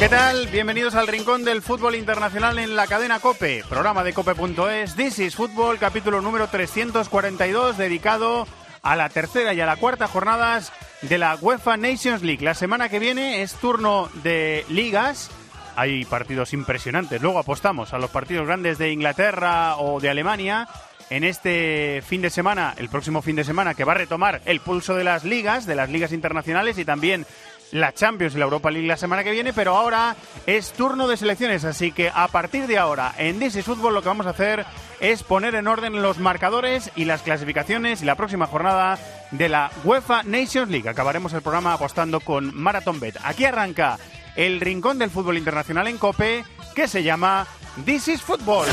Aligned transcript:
¿Qué 0.00 0.08
tal? 0.08 0.46
Bienvenidos 0.46 0.94
al 0.94 1.06
Rincón 1.06 1.44
del 1.44 1.60
Fútbol 1.60 1.94
Internacional 1.94 2.58
en 2.58 2.74
la 2.74 2.86
cadena 2.86 3.20
Cope, 3.20 3.62
programa 3.68 4.02
de 4.02 4.14
cope.es, 4.14 4.96
This 4.96 5.18
is 5.18 5.36
Fútbol, 5.36 5.78
capítulo 5.78 6.22
número 6.22 6.48
342, 6.48 7.76
dedicado 7.76 8.46
a 8.80 8.96
la 8.96 9.10
tercera 9.10 9.52
y 9.52 9.60
a 9.60 9.66
la 9.66 9.76
cuarta 9.76 10.08
jornadas 10.08 10.72
de 11.02 11.18
la 11.18 11.36
UEFA 11.38 11.76
Nations 11.76 12.22
League. 12.22 12.42
La 12.42 12.54
semana 12.54 12.88
que 12.88 12.98
viene 12.98 13.42
es 13.42 13.52
turno 13.56 14.08
de 14.22 14.64
ligas, 14.70 15.30
hay 15.76 16.06
partidos 16.06 16.54
impresionantes, 16.54 17.20
luego 17.20 17.38
apostamos 17.38 17.92
a 17.92 17.98
los 17.98 18.08
partidos 18.08 18.46
grandes 18.46 18.78
de 18.78 18.92
Inglaterra 18.92 19.76
o 19.76 20.00
de 20.00 20.08
Alemania. 20.08 20.66
En 21.10 21.24
este 21.24 22.02
fin 22.06 22.22
de 22.22 22.30
semana, 22.30 22.72
el 22.78 22.88
próximo 22.88 23.20
fin 23.20 23.34
de 23.34 23.42
semana, 23.42 23.74
que 23.74 23.82
va 23.82 23.92
a 23.92 23.96
retomar 23.96 24.40
el 24.44 24.60
pulso 24.60 24.94
de 24.94 25.02
las 25.02 25.24
ligas, 25.24 25.66
de 25.66 25.74
las 25.74 25.90
ligas 25.90 26.12
internacionales 26.12 26.78
y 26.78 26.84
también 26.84 27.26
la 27.72 27.92
Champions 27.92 28.34
y 28.34 28.38
la 28.38 28.44
Europa 28.44 28.70
League 28.70 28.86
la 28.86 28.96
semana 28.96 29.24
que 29.24 29.30
viene, 29.30 29.52
pero 29.52 29.76
ahora 29.76 30.16
es 30.46 30.72
turno 30.72 31.08
de 31.08 31.16
selecciones, 31.16 31.64
así 31.64 31.92
que 31.92 32.10
a 32.12 32.28
partir 32.28 32.66
de 32.66 32.78
ahora 32.78 33.14
en 33.18 33.38
DC 33.38 33.62
Fútbol 33.62 33.94
lo 33.94 34.02
que 34.02 34.08
vamos 34.08 34.26
a 34.26 34.30
hacer 34.30 34.64
es 35.00 35.22
poner 35.22 35.54
en 35.54 35.66
orden 35.66 36.02
los 36.02 36.18
marcadores 36.18 36.90
y 36.96 37.04
las 37.04 37.22
clasificaciones 37.22 38.02
y 38.02 38.04
la 38.04 38.16
próxima 38.16 38.46
jornada 38.46 38.98
de 39.30 39.48
la 39.48 39.70
UEFA 39.84 40.22
Nations 40.24 40.70
League. 40.70 40.88
Acabaremos 40.88 41.32
el 41.32 41.42
programa 41.42 41.74
apostando 41.74 42.20
con 42.20 42.54
Marathon 42.54 43.00
Bet. 43.00 43.16
Aquí 43.24 43.44
arranca 43.44 43.98
el 44.36 44.60
rincón 44.60 44.98
del 44.98 45.10
fútbol 45.10 45.38
internacional 45.38 45.86
en 45.88 45.98
Cope 45.98 46.44
que 46.74 46.88
se 46.88 47.02
llama 47.02 47.46
This 47.84 48.08
is 48.08 48.22
Football. 48.22 48.66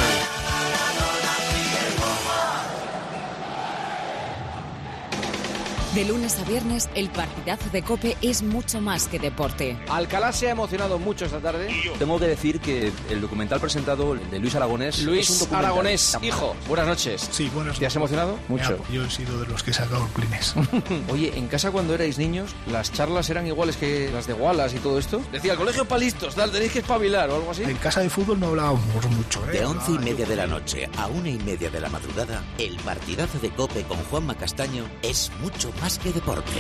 De 5.98 6.06
lunes 6.06 6.38
a 6.38 6.44
viernes, 6.44 6.88
el 6.94 7.10
partidazo 7.10 7.72
de 7.72 7.82
Cope 7.82 8.16
es 8.22 8.44
mucho 8.44 8.80
más 8.80 9.08
que 9.08 9.18
deporte. 9.18 9.76
Alcalá 9.90 10.32
se 10.32 10.48
ha 10.48 10.52
emocionado 10.52 11.00
mucho 11.00 11.26
esta 11.26 11.40
tarde. 11.40 11.70
Tengo 11.98 12.20
que 12.20 12.28
decir 12.28 12.60
que 12.60 12.92
el 13.10 13.20
documental 13.20 13.60
presentado 13.60 14.14
de 14.14 14.38
Luis 14.38 14.54
Aragonés. 14.54 15.02
Luis 15.02 15.28
es 15.28 15.42
un. 15.42 15.56
Aragonés, 15.56 16.16
hijo, 16.22 16.56
buenas 16.68 16.86
noches. 16.86 17.28
Sí, 17.32 17.50
buenas 17.52 17.80
¿Te 17.80 17.88
has 17.88 17.96
noches. 17.96 17.96
emocionado? 17.96 18.38
Mucho. 18.48 18.78
Ya, 18.78 18.94
yo 18.94 19.06
he 19.06 19.10
sido 19.10 19.40
de 19.40 19.48
los 19.48 19.64
que 19.64 19.72
he 19.72 19.74
sacado 19.74 20.06
el 20.06 20.12
Kleenex. 20.12 20.54
Oye, 21.12 21.34
en 21.36 21.48
casa 21.48 21.72
cuando 21.72 21.96
erais 21.96 22.20
niños, 22.20 22.52
las 22.72 22.94
charlas 22.94 23.28
eran 23.32 23.48
iguales 23.48 23.76
que 23.76 24.12
las 24.14 24.28
de 24.28 24.34
Wallace 24.34 24.76
y 24.76 24.80
todo 24.82 25.00
esto. 25.00 25.20
Decía, 25.32 25.54
el 25.54 25.58
colegio 25.58 25.86
para 25.86 26.02
listos, 26.02 26.36
tal, 26.36 26.52
tenéis 26.52 26.74
que 26.74 26.80
espabilar 26.80 27.28
o 27.32 27.38
algo 27.38 27.50
así. 27.50 27.64
En 27.64 27.78
casa 27.78 28.02
de 28.02 28.12
fútbol 28.12 28.40
no 28.40 28.50
hablábamos 28.50 28.84
mucho, 29.16 29.44
¿eh? 29.50 29.54
De 29.54 29.66
once 29.66 29.94
y 29.94 29.98
media 29.98 30.28
de 30.28 30.36
la 30.36 30.46
noche 30.46 30.88
a 30.96 31.08
una 31.08 31.30
y 31.32 31.40
media 31.40 31.72
de 31.72 31.80
la 31.80 31.90
madrugada, 31.90 32.44
el 32.60 32.76
partidazo 32.82 33.40
de 33.40 33.50
Cope 33.50 33.82
con 33.82 33.98
Juanma 34.12 34.36
Castaño 34.36 34.84
es 35.02 35.32
mucho 35.42 35.72
más 35.82 35.87
que 35.96 36.12
deporte. 36.12 36.52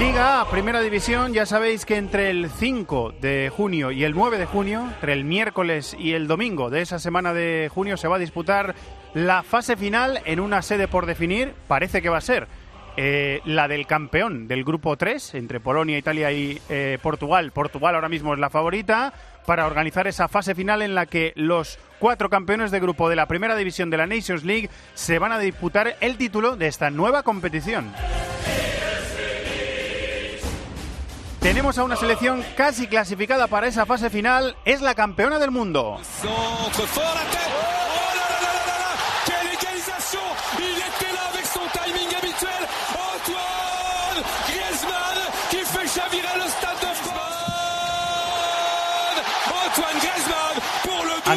Liga 0.00 0.40
A, 0.40 0.50
Primera 0.50 0.80
División, 0.80 1.32
ya 1.32 1.46
sabéis 1.46 1.86
que 1.86 1.96
entre 1.96 2.30
el 2.30 2.50
5 2.50 3.14
de 3.20 3.52
junio 3.54 3.92
y 3.92 4.02
el 4.02 4.14
9 4.14 4.36
de 4.36 4.46
junio, 4.46 4.88
entre 4.88 5.12
el 5.12 5.22
miércoles 5.24 5.94
y 5.96 6.14
el 6.14 6.26
domingo 6.26 6.70
de 6.70 6.80
esa 6.80 6.98
semana 6.98 7.32
de 7.32 7.70
junio, 7.72 7.96
se 7.96 8.08
va 8.08 8.16
a 8.16 8.18
disputar 8.18 8.74
la 9.14 9.42
fase 9.42 9.76
final 9.76 10.20
en 10.24 10.40
una 10.40 10.62
sede 10.62 10.88
por 10.88 11.06
definir, 11.06 11.54
parece 11.68 12.02
que 12.02 12.08
va 12.08 12.18
a 12.18 12.22
ser 12.22 12.48
eh, 12.96 13.40
la 13.44 13.68
del 13.68 13.86
campeón 13.86 14.48
del 14.48 14.64
grupo 14.64 14.96
3, 14.96 15.34
entre 15.34 15.60
Polonia, 15.60 15.96
Italia 15.96 16.30
y 16.32 16.60
eh, 16.68 16.98
Portugal. 17.02 17.50
Portugal 17.52 17.94
ahora 17.94 18.08
mismo 18.08 18.34
es 18.34 18.40
la 18.40 18.50
favorita 18.50 19.12
para 19.46 19.66
organizar 19.66 20.06
esa 20.06 20.28
fase 20.28 20.54
final 20.54 20.82
en 20.82 20.94
la 20.94 21.06
que 21.06 21.32
los 21.34 21.78
cuatro 21.98 22.28
campeones 22.28 22.70
de 22.70 22.80
grupo 22.80 23.08
de 23.08 23.16
la 23.16 23.26
Primera 23.26 23.56
División 23.56 23.90
de 23.90 23.96
la 23.96 24.06
Nations 24.06 24.44
League 24.44 24.70
se 24.94 25.18
van 25.18 25.32
a 25.32 25.38
disputar 25.38 25.96
el 26.00 26.16
título 26.16 26.56
de 26.56 26.68
esta 26.68 26.90
nueva 26.90 27.22
competición. 27.22 27.92
Tenemos 31.40 31.76
a 31.78 31.84
una 31.84 31.96
selección 31.96 32.44
casi 32.56 32.86
clasificada 32.86 33.48
para 33.48 33.66
esa 33.66 33.84
fase 33.84 34.10
final. 34.10 34.54
Es 34.64 34.80
la 34.80 34.94
campeona 34.94 35.40
del 35.40 35.50
mundo. 35.50 35.98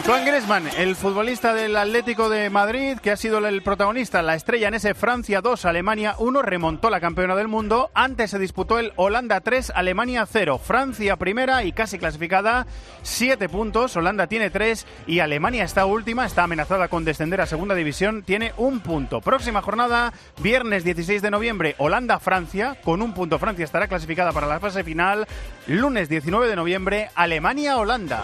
Antoine 0.05 0.29
Griezmann, 0.29 0.67
el 0.77 0.95
futbolista 0.95 1.55
del 1.55 1.75
Atlético 1.75 2.29
de 2.29 2.51
Madrid, 2.51 2.99
que 2.99 3.09
ha 3.09 3.17
sido 3.17 3.39
el 3.39 3.63
protagonista, 3.63 4.21
la 4.21 4.35
estrella 4.35 4.67
en 4.67 4.75
ese 4.75 4.93
Francia 4.93 5.41
2, 5.41 5.65
Alemania 5.65 6.13
1, 6.19 6.43
remontó 6.43 6.91
la 6.91 7.01
campeona 7.01 7.35
del 7.35 7.47
mundo. 7.47 7.89
Antes 7.95 8.29
se 8.29 8.37
disputó 8.37 8.77
el 8.77 8.93
Holanda 8.97 9.41
3, 9.41 9.71
Alemania 9.73 10.27
0. 10.31 10.59
Francia 10.59 11.15
primera 11.15 11.63
y 11.63 11.71
casi 11.71 11.97
clasificada, 11.97 12.67
7 13.01 13.49
puntos. 13.49 13.95
Holanda 13.95 14.27
tiene 14.27 14.51
3 14.51 14.85
y 15.07 15.21
Alemania 15.21 15.63
está 15.63 15.87
última, 15.87 16.27
está 16.27 16.43
amenazada 16.43 16.87
con 16.87 17.03
descender 17.03 17.41
a 17.41 17.47
segunda 17.47 17.73
división, 17.73 18.21
tiene 18.21 18.53
un 18.57 18.81
punto. 18.81 19.21
Próxima 19.21 19.63
jornada, 19.63 20.13
viernes 20.39 20.83
16 20.83 21.23
de 21.23 21.31
noviembre, 21.31 21.73
Holanda-Francia, 21.79 22.77
con 22.83 23.01
un 23.01 23.15
punto. 23.15 23.39
Francia 23.39 23.65
estará 23.65 23.87
clasificada 23.87 24.33
para 24.33 24.45
la 24.45 24.59
fase 24.59 24.83
final. 24.83 25.25
Lunes 25.65 26.09
19 26.09 26.47
de 26.47 26.55
noviembre, 26.55 27.09
Alemania-Holanda. 27.15 28.21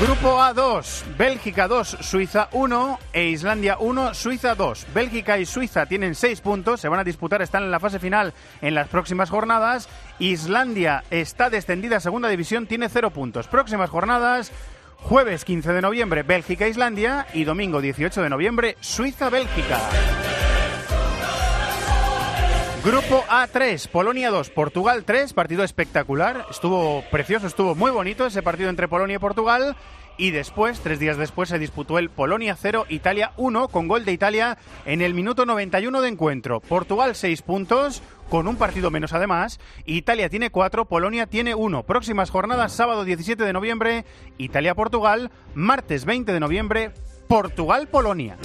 Grupo 0.00 0.40
A2, 0.40 1.04
Bélgica 1.16 1.68
2, 1.68 1.98
Suiza 2.00 2.48
1 2.50 2.98
e 3.12 3.28
Islandia 3.28 3.78
1, 3.78 4.12
Suiza 4.14 4.56
2. 4.56 4.86
Bélgica 4.92 5.38
y 5.38 5.46
Suiza 5.46 5.86
tienen 5.86 6.16
6 6.16 6.40
puntos, 6.40 6.80
se 6.80 6.88
van 6.88 6.98
a 6.98 7.04
disputar, 7.04 7.40
están 7.42 7.62
en 7.62 7.70
la 7.70 7.78
fase 7.78 8.00
final 8.00 8.34
en 8.60 8.74
las 8.74 8.88
próximas 8.88 9.30
jornadas. 9.30 9.88
Islandia 10.18 11.04
está 11.10 11.48
descendida 11.48 11.98
a 11.98 12.00
segunda 12.00 12.28
división, 12.28 12.66
tiene 12.66 12.88
0 12.88 13.10
puntos. 13.10 13.46
Próximas 13.46 13.88
jornadas, 13.88 14.50
jueves 14.96 15.44
15 15.44 15.72
de 15.72 15.80
noviembre, 15.80 16.24
Bélgica-Islandia 16.24 17.28
y 17.32 17.44
domingo 17.44 17.80
18 17.80 18.20
de 18.20 18.30
noviembre, 18.30 18.76
Suiza-Bélgica. 18.80 19.78
Grupo 22.84 23.24
A3, 23.30 23.88
Polonia 23.88 24.28
2, 24.28 24.50
Portugal 24.50 25.04
3, 25.04 25.32
partido 25.32 25.64
espectacular, 25.64 26.44
estuvo 26.50 27.02
precioso, 27.10 27.46
estuvo 27.46 27.74
muy 27.74 27.90
bonito 27.90 28.26
ese 28.26 28.42
partido 28.42 28.68
entre 28.68 28.88
Polonia 28.88 29.16
y 29.16 29.18
Portugal. 29.18 29.74
Y 30.18 30.32
después, 30.32 30.80
tres 30.80 30.98
días 30.98 31.16
después, 31.16 31.48
se 31.48 31.58
disputó 31.58 31.98
el 31.98 32.10
Polonia 32.10 32.54
0, 32.60 32.84
Italia 32.90 33.32
1, 33.38 33.68
con 33.68 33.88
gol 33.88 34.04
de 34.04 34.12
Italia 34.12 34.58
en 34.84 35.00
el 35.00 35.14
minuto 35.14 35.46
91 35.46 36.02
de 36.02 36.08
encuentro. 36.08 36.60
Portugal 36.60 37.16
6 37.16 37.40
puntos, 37.40 38.02
con 38.28 38.46
un 38.46 38.56
partido 38.56 38.90
menos 38.90 39.14
además. 39.14 39.60
Italia 39.86 40.28
tiene 40.28 40.50
4, 40.50 40.84
Polonia 40.84 41.26
tiene 41.26 41.54
1. 41.54 41.84
Próximas 41.84 42.28
jornadas, 42.28 42.72
sábado 42.74 43.06
17 43.06 43.44
de 43.44 43.52
noviembre, 43.54 44.04
Italia-Portugal. 44.36 45.30
Martes 45.54 46.04
20 46.04 46.34
de 46.34 46.40
noviembre, 46.40 46.92
Portugal-Polonia. 47.28 48.36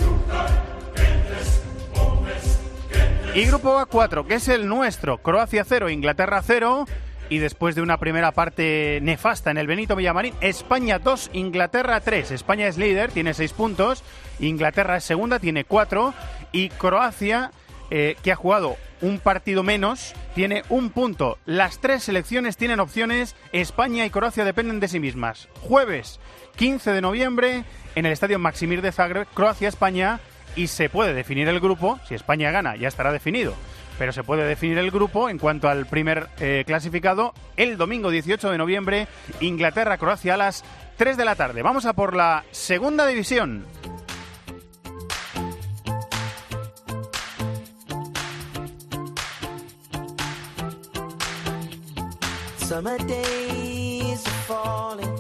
Y 3.36 3.46
grupo 3.46 3.80
A4, 3.80 4.26
que 4.26 4.36
es 4.36 4.48
el 4.48 4.68
nuestro, 4.68 5.20
Croacia 5.20 5.64
0, 5.64 5.90
Inglaterra 5.90 6.42
0. 6.44 6.86
Y 7.30 7.38
después 7.38 7.76
de 7.76 7.84
una 7.84 8.00
primera 8.00 8.32
parte 8.32 9.00
nefasta 9.04 9.52
en 9.52 9.60
el 9.60 9.68
Benito 9.68 9.96
Villamarín, 9.96 10.34
España 10.42 10.98
2, 10.98 11.30
Inglaterra 11.34 12.00
3. 12.00 12.32
España 12.32 12.68
es 12.68 12.80
líder, 12.80 13.12
tiene 13.12 13.36
6 13.36 13.54
puntos. 13.54 14.04
Inglaterra 14.40 14.98
es 14.98 15.04
segunda, 15.04 15.38
tiene 15.38 15.64
4. 15.64 16.14
Y 16.52 16.70
Croacia, 16.70 17.52
eh, 17.92 18.16
que 18.24 18.32
ha 18.32 18.36
jugado 18.36 18.78
un 19.02 19.20
partido 19.20 19.62
menos, 19.62 20.16
tiene 20.34 20.64
un 20.70 20.90
punto. 20.90 21.38
Las 21.46 21.80
tres 21.80 22.04
selecciones 22.04 22.58
tienen 22.58 22.80
opciones. 22.80 23.36
España 23.52 24.08
y 24.08 24.10
Croacia 24.10 24.44
dependen 24.44 24.80
de 24.80 24.88
sí 24.88 25.00
mismas. 25.00 25.50
Jueves 25.62 26.20
15 26.56 26.92
de 26.92 27.02
noviembre, 27.02 27.64
en 27.94 28.06
el 28.08 28.12
estadio 28.12 28.40
Maximir 28.40 28.82
de 28.82 28.92
Zagreb, 28.92 29.28
Croacia-España. 29.34 30.20
Y 30.56 30.68
se 30.68 30.90
puede 30.90 31.14
definir 31.14 31.48
el 31.48 31.60
grupo. 31.60 32.00
Si 32.08 32.16
España 32.16 32.52
gana, 32.52 32.76
ya 32.76 32.88
estará 32.88 33.12
definido. 33.12 33.54
Pero 33.98 34.14
se 34.14 34.24
puede 34.24 34.46
definir 34.46 34.78
el 34.78 34.92
grupo 34.92 35.30
en 35.30 35.38
cuanto 35.38 35.68
al 35.68 35.86
primer 35.86 36.28
eh, 36.40 36.64
clasificado 36.66 37.34
el 37.58 37.78
domingo 37.78 38.10
18 38.10 38.50
de 38.52 38.58
noviembre, 38.58 39.08
Inglaterra-Croacia 39.42 40.36
a 40.36 40.38
las 40.38 40.64
3 40.98 41.18
de 41.18 41.26
la 41.26 41.36
tarde. 41.36 41.62
Vamos 41.62 41.86
a 41.86 41.94
por 41.94 42.16
la 42.16 42.46
segunda 42.52 43.06
división. 43.06 43.66
Summer 52.58 52.98
days 53.08 54.24
falling. 54.48 55.20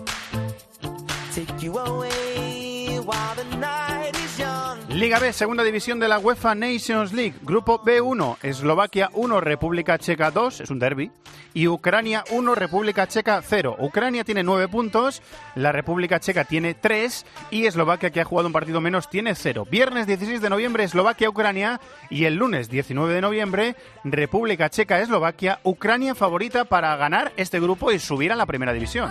Liga 5.00 5.18
B, 5.18 5.31
segunda 5.31 5.63
división 5.63 5.98
de 6.01 6.10
la 6.10 6.19
UEFA 6.19 6.56
Nations 6.56 7.13
League. 7.13 7.36
Grupo 7.44 7.81
B1, 7.81 8.36
Eslovaquia 8.44 9.10
1, 9.13 9.40
República 9.40 9.98
Checa 9.98 10.30
2, 10.30 10.60
es 10.60 10.69
un 10.72 10.78
derby. 10.78 11.10
Y 11.54 11.69
Ucrania 11.69 12.25
1, 12.31 12.54
República 12.54 13.07
Checa 13.07 13.42
0. 13.42 13.78
Ucrania 13.80 14.25
tiene 14.25 14.44
9 14.44 14.68
puntos, 14.68 15.22
la 15.56 15.72
República 15.72 16.19
Checa 16.19 16.44
tiene 16.44 16.74
3 16.74 17.25
y 17.50 17.66
Eslovaquia, 17.66 18.10
que 18.10 18.19
ha 18.19 18.25
jugado 18.25 18.48
un 18.48 18.54
partido 18.54 18.81
menos, 18.81 19.10
tiene 19.10 19.36
0. 19.36 19.66
Viernes 19.72 20.06
16 20.06 20.42
de 20.42 20.50
noviembre, 20.50 20.84
Eslovaquia-Ucrania 20.84 21.80
y 22.10 22.25
el 22.25 22.36
lunes 22.36 22.69
19 22.69 23.13
de 23.13 23.22
noviembre, 23.22 23.75
República 24.04 24.69
Checa-Eslovaquia. 24.69 25.62
Ucrania 25.63 26.13
favorita 26.13 26.66
para 26.66 26.94
ganar 26.98 27.31
este 27.38 27.62
grupo 27.62 27.94
y 27.94 28.00
subir 28.00 28.34
a 28.34 28.36
la 28.36 28.45
primera 28.45 28.74
división. 28.74 29.10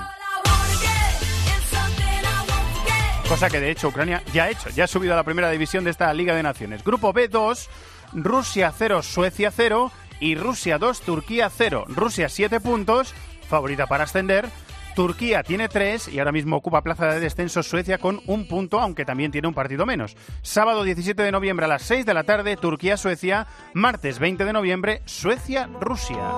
Cosa 3.29 3.51
que 3.51 3.61
de 3.61 3.71
hecho 3.71 3.89
Ucrania 3.89 4.23
ya 4.33 4.45
ha 4.45 4.51
hecho, 4.51 4.71
ya 4.71 4.85
ha 4.85 4.87
subido 4.87 5.13
a 5.13 5.17
la 5.17 5.23
primera 5.23 5.51
división 5.51 5.85
de 5.85 5.91
esta 5.91 6.13
Liga 6.15 6.35
de 6.35 6.43
Naciones. 6.43 6.83
Grupo 6.83 7.13
B2, 7.13 7.69
Rusia 8.15 8.73
0, 8.77 9.03
Suecia 9.03 9.51
0 9.55 9.93
y 10.19 10.35
Rusia 10.35 10.79
2, 10.79 11.03
Turquía 11.03 11.51
0. 11.55 11.85
Rusia 11.89 12.31
7 12.31 12.59
puntos, 12.61 13.15
favorita 13.49 13.87
para 13.87 14.05
ascender. 14.05 14.49
Turquía 14.97 15.43
tiene 15.43 15.69
3 15.69 16.09
y 16.09 16.19
ahora 16.19 16.33
mismo 16.33 16.57
ocupa 16.57 16.83
plaza 16.83 17.07
de 17.07 17.21
descenso 17.21 17.63
Suecia 17.63 17.99
con 17.99 18.21
un 18.27 18.49
punto, 18.49 18.81
aunque 18.81 19.05
también 19.05 19.31
tiene 19.31 19.47
un 19.47 19.55
partido 19.55 19.85
menos. 19.85 20.17
Sábado 20.41 20.83
17 20.83 21.23
de 21.23 21.31
noviembre 21.31 21.67
a 21.67 21.69
las 21.69 21.83
6 21.83 22.07
de 22.07 22.15
la 22.15 22.25
tarde, 22.25 22.57
Turquía-Suecia. 22.57 23.47
Martes 23.75 24.19
20 24.19 24.47
de 24.47 24.53
noviembre, 24.55 25.03
Suecia-Rusia. 25.05 26.33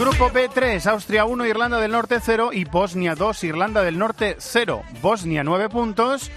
Grupo 0.00 0.30
B3, 0.30 0.86
Austria 0.86 1.26
1, 1.26 1.44
Irlanda 1.44 1.78
del 1.78 1.92
Norte 1.92 2.20
0 2.22 2.54
y 2.54 2.64
Bosnia 2.64 3.14
2, 3.14 3.44
Irlanda 3.44 3.82
del 3.82 3.98
Norte 3.98 4.36
0. 4.38 4.82
Bosnia 5.02 5.44
9 5.44 5.68
puntos, 5.68 6.30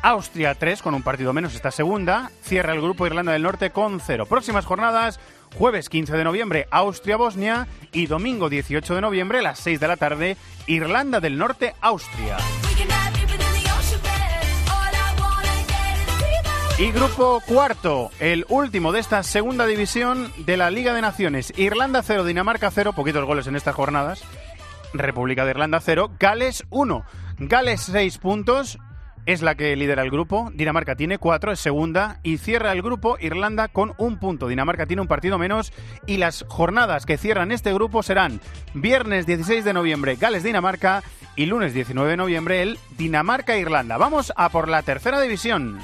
Austria 0.00 0.54
3 0.54 0.80
con 0.80 0.94
un 0.94 1.02
partido 1.02 1.34
menos 1.34 1.54
está 1.54 1.70
segunda, 1.70 2.30
cierra 2.42 2.72
el 2.72 2.80
grupo 2.80 3.06
Irlanda 3.06 3.32
del 3.32 3.42
Norte 3.42 3.72
con 3.72 4.00
0. 4.00 4.24
Próximas 4.24 4.64
jornadas, 4.64 5.20
jueves 5.54 5.90
15 5.90 6.16
de 6.16 6.24
noviembre, 6.24 6.66
Austria-Bosnia 6.70 7.68
y 7.92 8.06
domingo 8.06 8.48
18 8.48 8.94
de 8.94 9.00
noviembre 9.02 9.40
a 9.40 9.42
las 9.42 9.58
6 9.58 9.80
de 9.80 9.88
la 9.88 9.98
tarde, 9.98 10.38
Irlanda 10.66 11.20
del 11.20 11.36
Norte, 11.36 11.74
Y 16.80 16.92
grupo 16.92 17.42
cuarto, 17.46 18.10
el 18.20 18.46
último 18.48 18.90
de 18.90 19.00
esta 19.00 19.22
segunda 19.22 19.66
división 19.66 20.32
de 20.38 20.56
la 20.56 20.70
Liga 20.70 20.94
de 20.94 21.02
Naciones. 21.02 21.52
Irlanda 21.58 22.02
0, 22.02 22.24
Dinamarca 22.24 22.70
0, 22.70 22.94
poquitos 22.94 23.26
goles 23.26 23.46
en 23.46 23.54
estas 23.54 23.74
jornadas. 23.74 24.24
República 24.94 25.44
de 25.44 25.50
Irlanda 25.50 25.80
0, 25.80 26.12
Gales 26.18 26.64
1. 26.70 27.04
Gales 27.40 27.82
6 27.82 28.16
puntos, 28.16 28.78
es 29.26 29.42
la 29.42 29.56
que 29.56 29.76
lidera 29.76 30.02
el 30.02 30.10
grupo. 30.10 30.50
Dinamarca 30.54 30.96
tiene 30.96 31.18
4, 31.18 31.52
es 31.52 31.60
segunda. 31.60 32.18
Y 32.22 32.38
cierra 32.38 32.72
el 32.72 32.80
grupo 32.80 33.18
Irlanda 33.20 33.68
con 33.68 33.92
un 33.98 34.18
punto. 34.18 34.48
Dinamarca 34.48 34.86
tiene 34.86 35.02
un 35.02 35.08
partido 35.08 35.36
menos. 35.36 35.74
Y 36.06 36.16
las 36.16 36.46
jornadas 36.48 37.04
que 37.04 37.18
cierran 37.18 37.52
este 37.52 37.74
grupo 37.74 38.02
serán 38.02 38.40
viernes 38.72 39.26
16 39.26 39.66
de 39.66 39.74
noviembre 39.74 40.16
Gales-Dinamarca 40.16 41.02
y 41.36 41.44
lunes 41.44 41.74
19 41.74 42.12
de 42.12 42.16
noviembre 42.16 42.62
el 42.62 42.78
Dinamarca-Irlanda. 42.96 43.98
Vamos 43.98 44.32
a 44.34 44.48
por 44.48 44.66
la 44.70 44.82
tercera 44.82 45.20
división. 45.20 45.78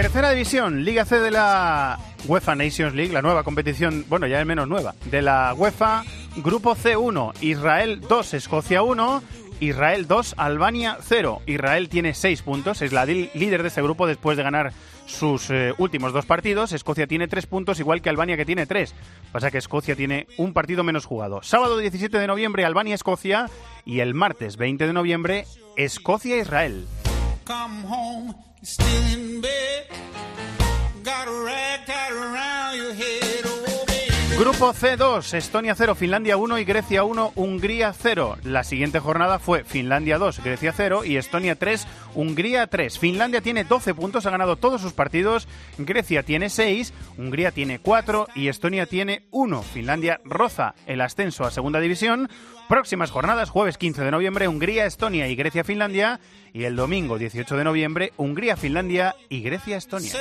Tercera 0.00 0.30
división, 0.30 0.84
Liga 0.84 1.04
C 1.04 1.18
de 1.18 1.32
la 1.32 1.98
UEFA 2.28 2.54
Nations 2.54 2.94
League, 2.94 3.12
la 3.12 3.20
nueva 3.20 3.42
competición, 3.42 4.04
bueno, 4.08 4.28
ya 4.28 4.40
es 4.40 4.46
menos 4.46 4.68
nueva, 4.68 4.94
de 5.06 5.22
la 5.22 5.52
UEFA, 5.54 6.04
Grupo 6.36 6.76
C1, 6.76 7.32
Israel 7.40 8.00
2, 8.08 8.34
Escocia 8.34 8.82
1, 8.82 9.22
Israel 9.58 10.06
2, 10.06 10.34
Albania 10.36 10.98
0. 11.00 11.42
Israel 11.46 11.88
tiene 11.88 12.14
6 12.14 12.42
puntos, 12.42 12.80
es 12.80 12.92
la 12.92 13.06
líder 13.06 13.62
de 13.62 13.68
ese 13.68 13.82
grupo 13.82 14.06
después 14.06 14.36
de 14.36 14.44
ganar 14.44 14.72
sus 15.06 15.50
eh, 15.50 15.74
últimos 15.78 16.12
dos 16.12 16.26
partidos. 16.26 16.70
Escocia 16.70 17.08
tiene 17.08 17.26
3 17.26 17.46
puntos, 17.46 17.80
igual 17.80 18.00
que 18.00 18.08
Albania 18.08 18.36
que 18.36 18.46
tiene 18.46 18.66
3. 18.66 18.94
Pasa 19.32 19.50
que 19.50 19.58
Escocia 19.58 19.96
tiene 19.96 20.28
un 20.36 20.52
partido 20.52 20.84
menos 20.84 21.06
jugado. 21.06 21.42
Sábado 21.42 21.76
17 21.76 22.16
de 22.20 22.26
noviembre, 22.28 22.64
Albania-Escocia 22.64 23.50
y 23.84 23.98
el 23.98 24.14
martes 24.14 24.58
20 24.58 24.86
de 24.86 24.92
noviembre, 24.92 25.44
Escocia-Israel. 25.76 26.86
Come 27.48 27.82
home, 27.84 28.34
still 28.62 29.04
in 29.14 29.40
bed. 29.40 29.86
Got 31.02 31.28
a 31.28 31.44
rag 31.46 31.86
tied 31.86 32.12
around 32.12 32.76
your 32.76 32.92
head. 32.92 33.17
Grupo 34.38 34.72
C2, 34.72 35.34
Estonia 35.34 35.74
0, 35.74 35.96
Finlandia 35.96 36.36
1 36.36 36.58
y 36.60 36.64
Grecia 36.64 37.02
1, 37.02 37.32
Hungría 37.34 37.92
0. 37.92 38.38
La 38.44 38.62
siguiente 38.62 39.00
jornada 39.00 39.40
fue 39.40 39.64
Finlandia 39.64 40.16
2, 40.16 40.44
Grecia 40.44 40.72
0 40.72 41.04
y 41.04 41.16
Estonia 41.16 41.56
3, 41.56 41.88
Hungría 42.14 42.68
3. 42.68 43.00
Finlandia 43.00 43.40
tiene 43.40 43.64
12 43.64 43.94
puntos, 43.94 44.26
ha 44.26 44.30
ganado 44.30 44.54
todos 44.54 44.80
sus 44.80 44.92
partidos. 44.92 45.48
Grecia 45.76 46.22
tiene 46.22 46.50
6, 46.50 46.94
Hungría 47.18 47.50
tiene 47.50 47.80
4 47.80 48.28
y 48.36 48.46
Estonia 48.46 48.86
tiene 48.86 49.26
1. 49.32 49.62
Finlandia 49.62 50.20
roza 50.24 50.76
el 50.86 51.00
ascenso 51.00 51.44
a 51.44 51.50
segunda 51.50 51.80
división. 51.80 52.30
Próximas 52.68 53.10
jornadas, 53.10 53.50
jueves 53.50 53.76
15 53.76 54.04
de 54.04 54.10
noviembre, 54.12 54.46
Hungría, 54.46 54.86
Estonia 54.86 55.26
y 55.26 55.34
Grecia, 55.34 55.64
Finlandia. 55.64 56.20
Y 56.52 56.62
el 56.62 56.76
domingo 56.76 57.18
18 57.18 57.56
de 57.56 57.64
noviembre, 57.64 58.12
Hungría, 58.16 58.56
Finlandia 58.56 59.16
y 59.28 59.42
Grecia, 59.42 59.76
Estonia. 59.76 60.12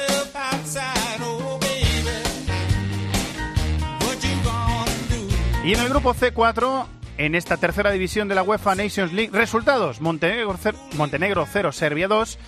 Y 5.67 5.73
en 5.73 5.81
el 5.81 5.89
grupo 5.89 6.13
C4, 6.13 6.85
en 7.17 7.35
esta 7.35 7.57
tercera 7.57 7.91
división 7.91 8.29
de 8.29 8.35
la 8.35 8.43
UEFA 8.43 8.73
Nations 8.73 9.11
League, 9.11 9.31
resultados: 9.33 9.99
Montenegro 9.99 10.55
0, 10.57 10.77
Montenegro 10.95 11.45
0 11.45 11.73
Serbia 11.73 12.07
2 12.07 12.39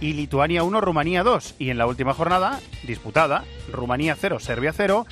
y 0.00 0.12
Lituania 0.12 0.62
1, 0.62 0.80
Rumanía 0.80 1.24
2. 1.24 1.56
Y 1.58 1.70
en 1.70 1.78
la 1.78 1.88
última 1.88 2.14
jornada, 2.14 2.60
disputada, 2.84 3.42
Rumanía 3.72 4.14
0, 4.14 4.38
Serbia 4.38 4.72
0 4.72 5.06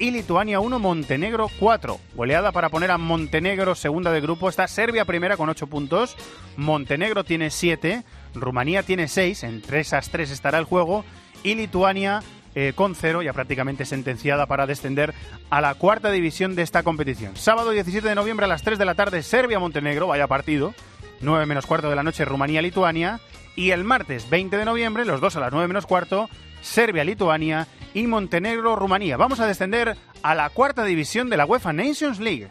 y 0.00 0.10
Lituania 0.10 0.58
1, 0.58 0.80
Montenegro 0.80 1.48
4. 1.60 2.00
Goleada 2.16 2.50
para 2.50 2.70
poner 2.70 2.90
a 2.90 2.98
Montenegro 2.98 3.76
segunda 3.76 4.10
de 4.10 4.20
grupo. 4.20 4.48
Está 4.48 4.66
Serbia 4.66 5.04
primera 5.04 5.36
con 5.36 5.48
8 5.48 5.68
puntos. 5.68 6.16
Montenegro 6.56 7.22
tiene 7.22 7.50
7. 7.50 8.02
Rumanía 8.34 8.82
tiene 8.82 9.06
6. 9.06 9.44
Entre 9.44 9.78
esas 9.78 10.10
3 10.10 10.28
estará 10.28 10.58
el 10.58 10.64
juego. 10.64 11.04
Y 11.44 11.54
Lituania 11.54 12.20
eh, 12.54 12.72
con 12.74 12.94
0, 12.94 13.22
ya 13.22 13.32
prácticamente 13.32 13.84
sentenciada 13.84 14.46
para 14.46 14.66
descender 14.66 15.14
a 15.50 15.60
la 15.60 15.74
cuarta 15.74 16.10
división 16.10 16.54
de 16.54 16.62
esta 16.62 16.82
competición. 16.82 17.36
Sábado 17.36 17.70
17 17.70 18.08
de 18.08 18.14
noviembre 18.14 18.44
a 18.44 18.48
las 18.48 18.62
3 18.62 18.78
de 18.78 18.84
la 18.84 18.94
tarde, 18.94 19.22
Serbia-Montenegro, 19.22 20.06
vaya 20.06 20.26
partido. 20.26 20.74
9 21.20 21.46
menos 21.46 21.66
cuarto 21.66 21.88
de 21.88 21.96
la 21.96 22.02
noche, 22.02 22.24
Rumanía-Lituania. 22.24 23.20
Y 23.54 23.70
el 23.70 23.84
martes 23.84 24.28
20 24.30 24.56
de 24.56 24.64
noviembre, 24.64 25.04
los 25.04 25.20
dos 25.20 25.36
a 25.36 25.40
las 25.40 25.52
9 25.52 25.68
menos 25.68 25.86
cuarto, 25.86 26.28
Serbia-Lituania 26.62 27.66
y 27.94 28.06
Montenegro-Rumanía. 28.06 29.16
Vamos 29.16 29.40
a 29.40 29.46
descender 29.46 29.96
a 30.22 30.34
la 30.34 30.48
cuarta 30.50 30.84
división 30.84 31.28
de 31.28 31.36
la 31.36 31.44
UEFA 31.44 31.72
Nations 31.72 32.18
League. 32.18 32.48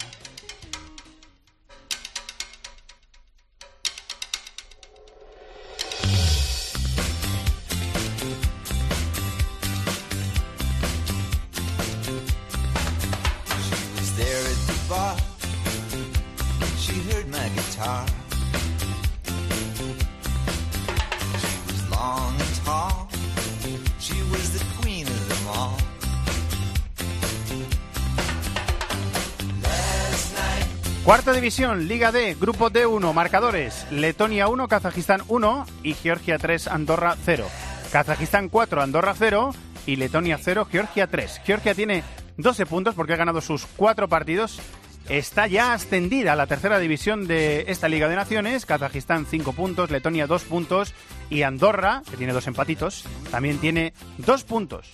Cuarta 31.05 31.33
división, 31.33 31.87
Liga 31.87 32.11
D, 32.11 32.37
Grupo 32.39 32.69
D1, 32.69 33.11
marcadores, 33.11 33.87
Letonia 33.89 34.47
1, 34.47 34.67
Kazajistán 34.67 35.23
1 35.27 35.65
y 35.81 35.95
Georgia 35.95 36.37
3, 36.37 36.67
Andorra 36.67 37.17
0. 37.25 37.47
Kazajistán 37.91 38.49
4, 38.49 38.83
Andorra 38.83 39.15
0 39.17 39.51
y 39.87 39.95
Letonia 39.95 40.37
0, 40.39 40.67
Georgia 40.71 41.07
3. 41.07 41.41
Georgia 41.43 41.73
tiene 41.73 42.03
12 42.37 42.67
puntos 42.67 42.93
porque 42.93 43.13
ha 43.13 43.17
ganado 43.17 43.41
sus 43.41 43.65
cuatro 43.65 44.07
partidos. 44.09 44.61
Está 45.09 45.47
ya 45.47 45.73
ascendida 45.73 46.33
a 46.33 46.35
la 46.35 46.45
tercera 46.45 46.77
división 46.77 47.27
de 47.27 47.65
esta 47.67 47.89
Liga 47.89 48.07
de 48.07 48.15
Naciones. 48.15 48.67
Kazajistán 48.67 49.25
5 49.25 49.53
puntos, 49.53 49.89
Letonia 49.89 50.27
2 50.27 50.43
puntos 50.43 50.93
y 51.31 51.41
Andorra, 51.41 52.03
que 52.11 52.17
tiene 52.17 52.31
dos 52.31 52.45
empatitos, 52.45 53.05
también 53.31 53.57
tiene 53.57 53.93
2 54.19 54.43
puntos. 54.43 54.91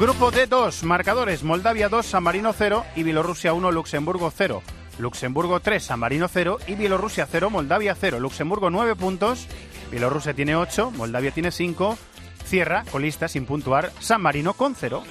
Grupo 0.00 0.32
D2, 0.32 0.82
marcadores, 0.84 1.42
Moldavia 1.42 1.90
2, 1.90 2.06
San 2.06 2.22
Marino 2.22 2.54
0 2.54 2.86
y 2.96 3.02
Bielorrusia 3.02 3.52
1, 3.52 3.70
Luxemburgo 3.70 4.32
0. 4.34 4.62
Luxemburgo 4.98 5.60
3, 5.60 5.84
San 5.84 6.00
Marino 6.00 6.26
0 6.26 6.56
y 6.66 6.74
Bielorrusia 6.74 7.28
0, 7.30 7.50
Moldavia 7.50 7.94
0. 7.94 8.18
Luxemburgo 8.18 8.70
9 8.70 8.96
puntos, 8.96 9.46
Bielorrusia 9.90 10.32
tiene 10.32 10.56
8, 10.56 10.92
Moldavia 10.92 11.32
tiene 11.32 11.50
5. 11.50 11.98
Cierra 12.46 12.84
con 12.90 13.02
lista 13.02 13.28
sin 13.28 13.44
puntuar 13.44 13.92
San 14.00 14.22
Marino 14.22 14.54
con 14.54 14.74
0. 14.74 15.02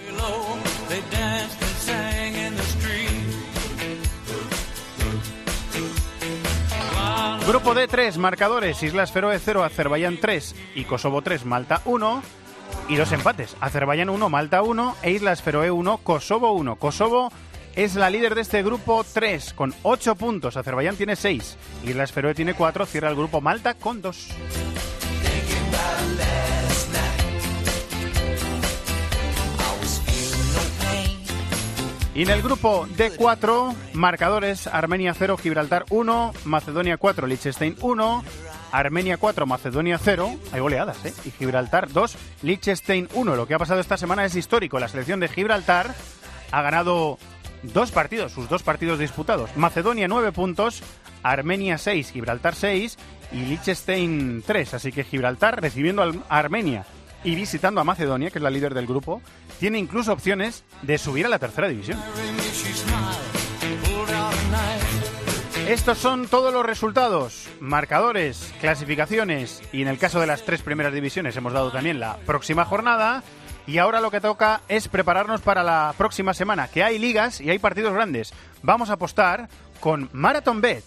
Grupo 7.47 7.75
D3, 7.75 8.17
marcadores, 8.17 8.81
Islas 8.81 9.11
Feroe 9.11 9.37
0, 9.37 9.63
Azerbaiyán 9.63 10.17
3 10.19 10.55
y 10.73 10.85
Kosovo 10.85 11.21
3, 11.21 11.45
Malta 11.45 11.83
1. 11.85 12.39
Y 12.89 12.95
dos 12.95 13.11
empates, 13.11 13.55
Azerbaiyán 13.61 14.09
1, 14.09 14.29
Malta 14.29 14.63
1 14.63 14.95
e 15.03 15.11
Islas 15.11 15.43
Feroe 15.43 15.69
1, 15.69 15.97
Kosovo 15.99 16.53
1. 16.53 16.77
Kosovo 16.77 17.31
es 17.75 17.93
la 17.93 18.09
líder 18.09 18.33
de 18.33 18.41
este 18.41 18.63
grupo 18.63 19.03
3 19.03 19.53
con 19.53 19.75
8 19.83 20.15
puntos, 20.15 20.57
Azerbaiyán 20.57 20.95
tiene 20.95 21.15
6, 21.15 21.55
Islas 21.85 22.11
Feroe 22.11 22.33
tiene 22.33 22.55
4, 22.55 22.87
cierra 22.87 23.09
el 23.09 23.15
grupo 23.15 23.41
Malta 23.41 23.75
con 23.75 24.01
2. 24.01 24.29
Y 32.15 32.23
en 32.23 32.29
el 32.31 32.41
grupo 32.41 32.87
D4, 32.97 33.75
marcadores 33.93 34.65
Armenia 34.65 35.13
0, 35.13 35.37
Gibraltar 35.37 35.85
1, 35.89 36.33
Macedonia 36.43 36.97
4, 36.97 37.27
Liechtenstein 37.27 37.77
1, 37.79 38.23
Armenia 38.71 39.17
4, 39.17 39.45
Macedonia 39.45 39.97
0, 39.97 40.35
hay 40.51 40.59
goleadas, 40.59 41.03
¿eh? 41.05 41.13
Y 41.25 41.31
Gibraltar 41.31 41.91
2, 41.91 42.17
Liechtenstein 42.43 43.07
1. 43.13 43.35
Lo 43.35 43.47
que 43.47 43.53
ha 43.53 43.59
pasado 43.59 43.79
esta 43.79 43.97
semana 43.97 44.25
es 44.25 44.35
histórico. 44.35 44.79
La 44.79 44.87
selección 44.87 45.19
de 45.19 45.27
Gibraltar 45.27 45.93
ha 46.51 46.61
ganado 46.61 47.17
dos 47.63 47.91
partidos, 47.91 48.31
sus 48.31 48.49
dos 48.49 48.63
partidos 48.63 48.99
disputados. 48.99 49.49
Macedonia 49.55 50.07
9 50.07 50.31
puntos, 50.31 50.81
Armenia 51.23 51.77
6, 51.77 52.11
Gibraltar 52.11 52.55
6 52.55 52.97
y 53.31 53.45
Liechtenstein 53.45 54.43
3. 54.45 54.73
Así 54.73 54.91
que 54.91 55.03
Gibraltar 55.03 55.61
recibiendo 55.61 56.03
a 56.03 56.37
Armenia 56.37 56.85
y 57.23 57.35
visitando 57.35 57.81
a 57.81 57.83
Macedonia, 57.83 58.29
que 58.29 58.39
es 58.39 58.43
la 58.43 58.49
líder 58.49 58.73
del 58.73 58.87
grupo, 58.87 59.21
tiene 59.59 59.77
incluso 59.77 60.13
opciones 60.13 60.63
de 60.81 60.97
subir 60.97 61.25
a 61.25 61.29
la 61.29 61.39
tercera 61.39 61.67
división. 61.67 61.99
Estos 65.69 65.99
son 65.99 66.27
todos 66.27 66.51
los 66.51 66.65
resultados, 66.65 67.47
marcadores, 67.59 68.51
clasificaciones 68.59 69.61
y 69.71 69.83
en 69.83 69.87
el 69.87 69.99
caso 69.99 70.19
de 70.19 70.25
las 70.25 70.43
tres 70.43 70.63
primeras 70.63 70.95
divisiones 70.95 71.37
hemos 71.37 71.53
dado 71.53 71.71
también 71.71 71.99
la 71.99 72.17
próxima 72.25 72.65
jornada. 72.65 73.21
Y 73.67 73.77
ahora 73.77 74.01
lo 74.01 74.09
que 74.09 74.19
toca 74.19 74.61
es 74.67 74.87
prepararnos 74.87 75.41
para 75.41 75.61
la 75.61 75.93
próxima 75.95 76.33
semana, 76.33 76.69
que 76.69 76.83
hay 76.83 76.97
ligas 76.97 77.39
y 77.39 77.51
hay 77.51 77.59
partidos 77.59 77.93
grandes. 77.93 78.33
Vamos 78.63 78.89
a 78.89 78.93
apostar 78.93 79.47
con 79.79 80.09
Marathon 80.11 80.59
Bet. 80.59 80.83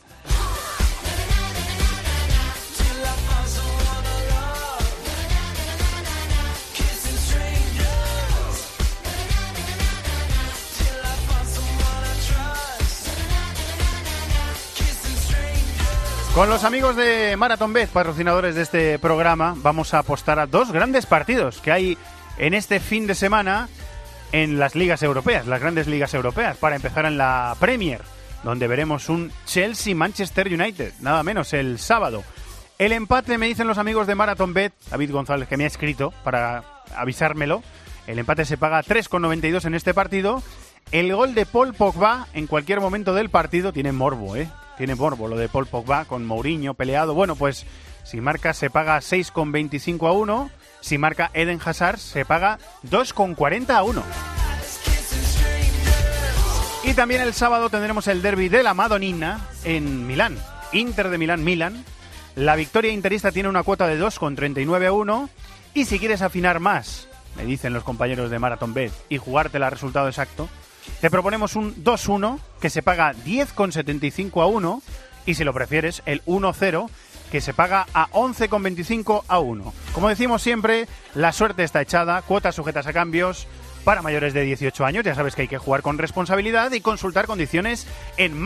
Con 16.35 16.49
los 16.49 16.65
amigos 16.65 16.97
de 16.97 17.37
Marathon 17.37 17.75
Bet, 17.75 17.91
patrocinadores 17.91 18.55
de 18.55 18.62
este 18.62 18.99
programa, 18.99 19.55
vamos 19.59 19.93
a 19.93 19.99
apostar 19.99 20.39
a 20.39 20.47
dos 20.47 20.73
grandes 20.73 21.05
partidos 21.05 21.61
que 21.61 21.71
hay 21.71 21.99
en 22.39 22.55
este 22.55 22.81
fin 22.81 23.07
de 23.07 23.15
semana 23.15 23.69
en 24.33 24.59
las 24.59 24.75
ligas 24.75 25.03
europeas, 25.03 25.47
las 25.47 25.61
grandes 25.61 25.89
ligas 25.89 26.15
europeas. 26.15 26.57
Para 26.57 26.77
empezar 26.77 27.05
en 27.05 27.19
la 27.19 27.55
Premier, 27.61 28.01
donde 28.45 28.67
veremos 28.67 29.11
un 29.11 29.31
Chelsea-Manchester 29.45 30.47
United, 30.49 30.95
nada 31.01 31.23
menos 31.23 31.53
el 31.53 31.79
sábado. 31.79 32.25
El 32.79 32.93
empate, 32.93 33.37
me 33.37 33.47
dicen 33.47 33.69
los 33.69 33.77
amigos 33.77 34.07
de 34.07 34.15
Marathon 34.15 34.55
Bet, 34.55 34.73
David 34.91 35.12
González, 35.12 35.49
que 35.49 35.59
me 35.59 35.65
ha 35.65 35.67
escrito 35.67 36.15
para 36.25 36.65
avisármelo. 36.97 37.62
El 38.07 38.19
empate 38.19 38.47
se 38.47 38.57
paga 38.57 38.83
3,92 38.83 39.67
en 39.67 39.75
este 39.75 39.93
partido. 39.93 40.43
El 40.93 41.15
gol 41.15 41.35
de 41.35 41.45
Paul 41.45 41.75
Pogba 41.75 42.27
en 42.33 42.47
cualquier 42.47 42.81
momento 42.81 43.12
del 43.12 43.29
partido 43.29 43.71
tiene 43.71 43.93
morbo, 43.93 44.35
¿eh? 44.35 44.49
Tiene 44.76 44.95
morbo 44.95 45.29
lo 45.29 45.37
de 45.37 45.49
Paul 45.49 45.67
Pogba 45.67 46.05
con 46.05 46.25
Mourinho 46.26 46.75
peleado. 46.75 47.14
Bueno, 47.14 47.37
pues 47.37 47.67
si 48.05 48.21
marca 48.21 48.55
se 48.55 48.71
paga 48.71 48.99
6,25 48.99 50.09
a 50.09 50.12
1. 50.12 50.50
Si 50.81 50.99
marca 50.99 51.31
Eden 51.35 51.61
Hazard 51.64 51.99
se 51.99 52.25
paga 52.25 52.59
2,40 52.88 53.71
a 53.71 53.83
1. 53.83 54.02
Y 56.85 56.95
también 56.95 57.23
el 57.23 57.33
sábado 57.33 57.71
tendremos 57.71 58.09
el 58.09 58.23
derby 58.23 58.49
de 58.49 58.62
la 58.62 58.75
Madonina 58.75 59.41
en 59.64 60.07
Milán. 60.07 60.37
Inter 60.73 61.11
de 61.11 61.19
Milán-Milán. 61.19 61.85
La 62.35 62.57
victoria 62.57 62.91
interista 62.91 63.31
tiene 63.31 63.49
una 63.49 63.62
cuota 63.62 63.87
de 63.87 64.00
2,39 64.00 64.87
a 64.87 64.93
1. 64.93 65.31
Y 65.75 65.85
si 65.85 65.99
quieres 65.99 66.23
afinar 66.23 66.61
más, 66.61 67.09
me 67.37 67.45
dicen 67.45 67.73
los 67.73 67.85
compañeros 67.85 68.31
de 68.31 68.38
Marathon 68.38 68.75
Bet, 68.75 68.93
y 69.09 69.19
jugarte 69.19 69.59
el 69.59 69.71
resultado 69.71 70.09
exacto, 70.09 70.49
te 71.01 71.11
proponemos 71.11 71.57
un 71.57 71.75
2-1 71.85 72.39
que 72.61 72.71
se 72.71 72.83
paga 72.83 73.12
10,75 73.12 74.43
a 74.43 74.47
1 74.47 74.83
y 75.27 75.35
si 75.35 75.45
lo 75.45 75.53
prefieres 75.53 76.03
el 76.07 76.25
1-0 76.25 76.89
que 77.31 77.41
se 77.41 77.55
paga 77.55 77.87
a 77.95 78.11
11,25 78.11 79.25
a 79.27 79.39
1. 79.39 79.73
Como 79.95 80.09
decimos 80.09 80.43
siempre, 80.43 80.87
la 81.15 81.33
suerte 81.33 81.65
está 81.65 81.81
echada, 81.81 82.21
cuotas 82.23 82.55
sujetas 82.55 82.87
a 82.87 82.93
cambios 82.93 83.47
para 83.85 84.03
mayores 84.03 84.35
de 84.35 84.43
18 84.43 84.85
años. 84.85 85.05
Ya 85.05 85.15
sabes 85.15 85.35
que 85.35 85.43
hay 85.43 85.49
que 85.49 85.59
jugar 85.59 85.83
con 85.83 85.99
responsabilidad 85.99 86.73
y 86.73 86.81
consultar 86.81 87.27
condiciones 87.27 87.87
en 88.17 88.39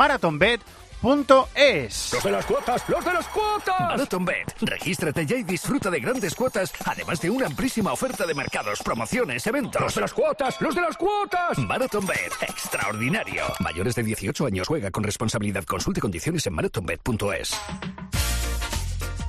marathonbet.es. 1.03 2.12
Los 2.12 2.25
de 2.25 2.31
las 2.31 2.47
cuotas, 2.47 2.88
los 2.88 3.05
de 3.05 3.12
las 3.12 3.29
cuotas. 3.29 3.81
MarathonBet. 3.81 4.57
Regístrate 4.61 5.26
ya 5.26 5.37
y 5.37 5.43
disfruta 5.45 5.91
de 5.91 6.00
grandes 6.00 6.35
cuotas, 6.35 6.73
además 6.85 7.21
de 7.21 7.31
una 7.31 7.47
amplísima 7.47 7.93
oferta 7.93 8.26
de 8.26 8.35
mercados, 8.35 8.81
promociones, 8.83 9.47
eventos. 9.47 9.81
Los 9.81 9.95
de 9.95 10.00
las 10.00 10.12
cuotas, 10.12 10.61
los 10.61 10.75
de 10.75 10.81
las 10.81 10.97
cuotas. 10.97 11.59
MarathonBet. 11.59 12.33
Extraordinario. 12.43 13.45
Mayores 13.61 13.95
de 13.95 14.03
18 14.03 14.47
años 14.47 14.69
juega 14.69 14.91
con 14.91 15.05
responsabilidad. 15.05 15.65
Consulte 15.65 16.00
condiciones 16.00 16.47
en 16.47 16.55
marathonbet.es. 16.55 17.55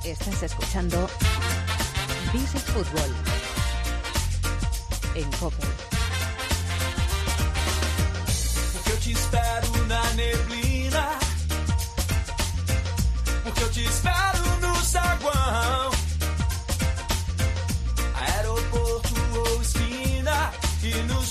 Estás 0.04 0.42
escuchando 0.42 1.08
This 2.32 2.54
is 2.54 2.62
Fútbol 2.64 3.14
en 5.14 5.30
COPE. 5.32 5.67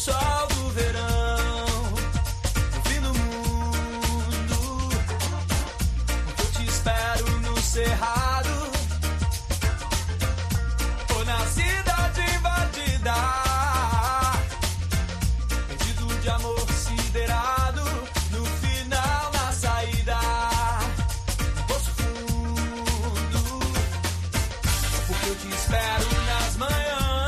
E 0.08 0.57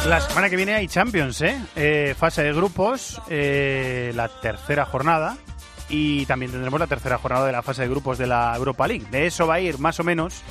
La 0.10 0.20
semana 0.20 0.50
que 0.50 0.56
viene 0.56 0.74
hay 0.74 0.88
Champions, 0.88 1.40
¿eh? 1.42 1.56
Eh, 1.76 2.16
fase 2.18 2.42
de 2.42 2.52
grupos, 2.52 3.22
eh, 3.30 4.12
la 4.16 4.28
tercera 4.28 4.84
jornada. 4.84 5.38
Y 5.88 6.26
también 6.26 6.52
tendremos 6.52 6.80
la 6.80 6.88
tercera 6.88 7.20
jornada 7.20 7.46
de 7.46 7.52
la 7.52 7.62
fase 7.62 7.84
de 7.84 7.90
grupos 7.90 8.18
de 8.18 8.26
la 8.26 8.56
Europa 8.56 8.88
League. 8.88 9.06
De 9.12 9.28
eso 9.28 9.46
va 9.46 9.56
a 9.56 9.60
ir 9.60 9.78
más 9.78 10.00
o 10.00 10.04
menos 10.04 10.42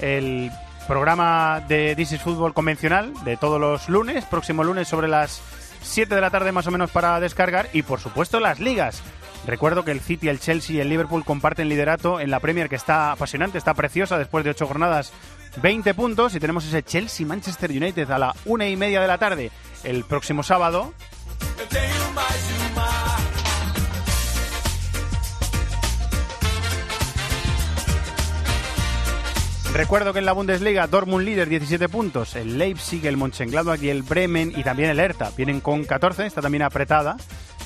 el 0.00 0.50
programa 0.88 1.62
de 1.68 1.94
This 1.94 2.12
is 2.12 2.22
Fútbol 2.22 2.54
convencional 2.54 3.12
de 3.22 3.36
todos 3.36 3.60
los 3.60 3.90
lunes, 3.90 4.24
próximo 4.24 4.64
lunes 4.64 4.88
sobre 4.88 5.08
las 5.08 5.42
7 5.82 6.14
de 6.14 6.20
la 6.22 6.30
tarde 6.30 6.50
más 6.50 6.66
o 6.66 6.70
menos 6.70 6.90
para 6.90 7.20
descargar 7.20 7.68
y 7.74 7.82
por 7.82 8.00
supuesto 8.00 8.40
las 8.40 8.60
ligas. 8.60 9.02
Recuerdo 9.46 9.84
que 9.84 9.90
el 9.90 10.00
City, 10.00 10.30
el 10.30 10.40
Chelsea 10.40 10.76
y 10.76 10.80
el 10.80 10.88
Liverpool 10.88 11.24
comparten 11.24 11.68
liderato 11.68 12.18
en 12.18 12.30
la 12.30 12.40
Premier 12.40 12.70
que 12.70 12.76
está 12.76 13.12
apasionante, 13.12 13.58
está 13.58 13.74
preciosa 13.74 14.16
después 14.16 14.42
de 14.42 14.50
ocho 14.50 14.66
jornadas, 14.66 15.12
20 15.60 15.94
puntos 15.94 16.34
y 16.34 16.40
tenemos 16.40 16.64
ese 16.64 16.82
Chelsea-Manchester 16.82 17.70
United 17.70 18.10
a 18.10 18.18
la 18.18 18.34
una 18.44 18.68
y 18.68 18.76
media 18.76 19.00
de 19.00 19.06
la 19.06 19.18
tarde 19.18 19.50
el 19.84 20.04
próximo 20.04 20.42
sábado. 20.42 20.94
Recuerdo 29.72 30.12
que 30.12 30.18
en 30.18 30.26
la 30.26 30.32
Bundesliga 30.32 30.86
Dortmund 30.86 31.24
líder 31.24 31.48
17 31.48 31.88
puntos, 31.88 32.36
el 32.36 32.58
Leipzig, 32.58 33.06
el 33.06 33.16
Mönchengladbach 33.16 33.82
y 33.82 33.88
el 33.88 34.02
Bremen 34.02 34.52
y 34.54 34.62
también 34.62 34.90
el 34.90 35.00
Hertha 35.00 35.30
vienen 35.34 35.60
con 35.60 35.84
14, 35.84 36.26
está 36.26 36.42
también 36.42 36.62
apretada. 36.62 37.16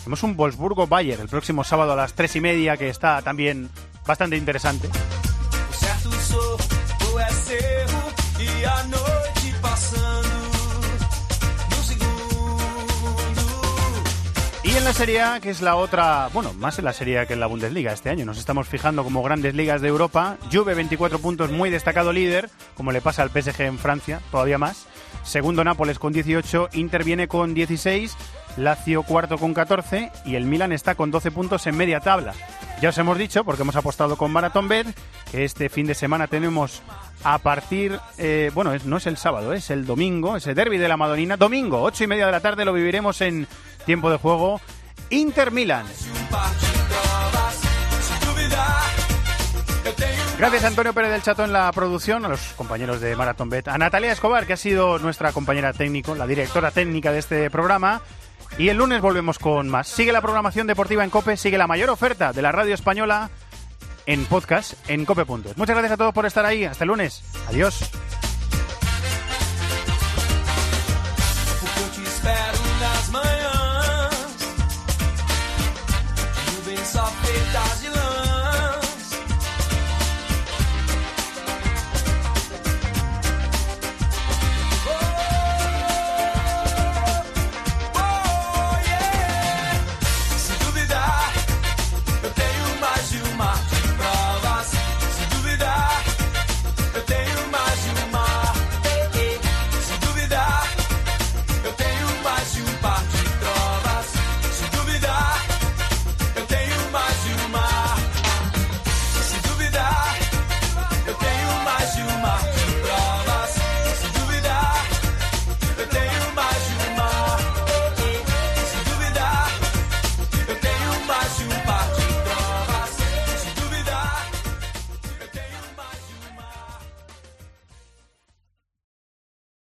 Tenemos 0.05 0.23
un 0.23 0.37
Wolfsburgo-Bayern 0.37 1.23
el 1.23 1.28
próximo 1.28 1.64
sábado 1.64 1.95
a 1.95 1.97
las 1.97 2.14
3 2.14 2.37
y 2.37 2.40
media 2.40 2.76
que 2.76 2.88
está 2.88 3.23
también 3.23 3.69
bastante 4.07 4.37
interesante. 4.37 4.88
Y 14.65 14.71
en 14.76 14.85
la 14.85 14.93
Serie 14.93 15.23
A, 15.23 15.41
que 15.41 15.50
es 15.50 15.62
la 15.62 15.76
otra, 15.76 16.29
bueno, 16.33 16.53
más 16.55 16.79
en 16.79 16.85
la 16.85 16.93
Serie 16.93 17.25
que 17.26 17.35
en 17.35 17.41
la 17.41 17.47
Bundesliga 17.47 17.93
este 17.93 18.11
año. 18.11 18.25
Nos 18.26 18.38
estamos 18.38 18.69
fijando 18.69 19.05
como 19.05 19.23
grandes 19.23 19.55
ligas 19.55 19.81
de 19.81 19.88
Europa. 19.88 20.38
Juve 20.53 20.75
24 20.75 21.21
puntos, 21.21 21.53
muy 21.53 21.71
destacado 21.71 22.12
líder, 22.12 22.50
como 22.76 22.91
le 22.91 23.00
pasa 23.00 23.23
al 23.23 23.31
PSG 23.31 23.61
en 23.62 23.79
Francia, 23.79 24.21
todavía 24.33 24.59
más. 24.59 24.87
Segundo 25.23 25.62
Nápoles 25.62 25.99
con 25.99 26.12
18, 26.12 26.71
Inter 26.73 27.05
viene 27.05 27.29
con 27.29 27.55
16, 27.55 28.17
Lazio 28.57 29.03
cuarto 29.03 29.38
con 29.38 29.55
14 29.55 30.11
y 30.25 30.35
el 30.35 30.47
Milan 30.47 30.73
está 30.73 30.95
con 30.95 31.11
12 31.11 31.31
puntos 31.31 31.67
en 31.67 31.76
media 31.76 32.00
tabla. 32.00 32.35
Ya 32.81 32.91
os 32.91 32.99
hemos 32.99 33.19
dicho, 33.19 33.45
porque 33.45 33.62
hemos 33.62 33.76
apostado 33.76 34.17
con 34.17 34.31
Marathon 34.31 34.69
Bet, 34.69 34.87
que 35.31 35.45
este 35.45 35.69
fin 35.69 35.87
de 35.87 35.95
semana 35.95 36.26
tenemos 36.26 36.83
a 37.25 37.38
partir, 37.38 37.99
eh, 38.18 38.50
bueno, 38.54 38.73
no 38.85 38.96
es 38.96 39.06
el 39.06 39.16
sábado, 39.16 39.52
es 39.52 39.70
el 39.70 39.87
domingo, 39.87 40.37
ese 40.37 40.54
derby 40.54 40.78
de 40.78 40.88
la 40.88 40.96
Madonina. 40.96 41.37
Domingo, 41.37 41.82
ocho 41.82 42.04
y 42.04 42.06
media 42.06 42.26
de 42.26 42.32
la 42.32 42.40
tarde, 42.40 42.64
lo 42.64 42.73
viviremos 42.73 43.20
en 43.20 43.46
tiempo 43.85 44.11
de 44.11 44.18
juego 44.18 44.61
Inter 45.11 45.50
Milan. 45.50 45.87
Gracias 50.38 50.64
a 50.64 50.66
Antonio 50.66 50.92
Pérez 50.92 51.11
del 51.12 51.23
Chato 51.23 51.44
en 51.44 51.52
la 51.52 51.73
producción, 51.73 52.26
a 52.26 52.28
los 52.28 52.52
compañeros 52.56 53.00
de 53.00 53.16
Marathon 53.16 53.49
Bet, 53.49 53.68
a 53.68 53.78
Natalia 53.78 54.12
Escobar, 54.12 54.46
que 54.46 54.52
ha 54.52 54.58
sido 54.58 54.99
nuestra 54.99 55.32
compañera 55.32 55.73
técnico, 55.73 56.14
la 56.14 56.26
directora 56.26 56.70
técnica 56.70 57.11
de 57.11 57.20
este 57.20 57.50
programa. 57.50 58.02
Y 58.58 58.68
el 58.68 58.76
lunes 58.76 59.00
volvemos 59.00 59.38
con 59.38 59.68
más. 59.68 59.88
Sigue 59.88 60.12
la 60.12 60.20
programación 60.20 60.66
deportiva 60.66 61.04
en 61.04 61.11
Cope, 61.11 61.37
sigue 61.37 61.58
la 61.58 61.66
mayor 61.66 61.88
oferta 61.90 62.32
de 62.32 62.42
la 62.42 62.52
radio 62.52 62.75
española 62.75 63.30
en 64.06 64.25
podcast 64.26 64.75
en 64.88 65.04
cope.es. 65.04 65.56
Muchas 65.56 65.76
gracias 65.76 65.92
a 65.92 65.96
todos 65.96 66.14
por 66.14 66.26
estar 66.26 66.44
ahí. 66.46 66.64
Hasta 66.64 66.84
el 66.84 66.88
lunes. 66.88 67.22
Adiós. 67.48 67.90